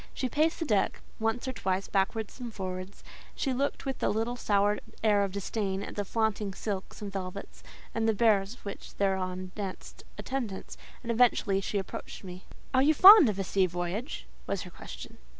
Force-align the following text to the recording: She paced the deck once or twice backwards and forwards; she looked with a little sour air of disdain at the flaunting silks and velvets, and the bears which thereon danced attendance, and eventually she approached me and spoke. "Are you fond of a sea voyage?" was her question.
She 0.15 0.27
paced 0.29 0.57
the 0.57 0.65
deck 0.65 0.99
once 1.19 1.47
or 1.47 1.53
twice 1.53 1.87
backwards 1.87 2.39
and 2.39 2.51
forwards; 2.51 3.03
she 3.35 3.53
looked 3.53 3.85
with 3.85 4.01
a 4.01 4.09
little 4.09 4.35
sour 4.35 4.79
air 5.03 5.21
of 5.23 5.31
disdain 5.31 5.83
at 5.83 5.95
the 5.95 6.03
flaunting 6.03 6.55
silks 6.55 7.03
and 7.03 7.13
velvets, 7.13 7.61
and 7.93 8.09
the 8.09 8.13
bears 8.15 8.55
which 8.65 8.95
thereon 8.95 9.51
danced 9.53 10.01
attendance, 10.17 10.75
and 11.03 11.11
eventually 11.11 11.61
she 11.61 11.77
approached 11.77 12.23
me 12.23 12.33
and 12.37 12.41
spoke. 12.47 12.57
"Are 12.79 12.81
you 12.81 12.93
fond 12.95 13.29
of 13.29 13.37
a 13.37 13.43
sea 13.43 13.67
voyage?" 13.67 14.25
was 14.47 14.63
her 14.63 14.71
question. 14.71 15.19